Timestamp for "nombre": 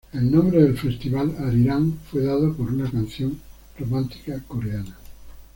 0.31-0.63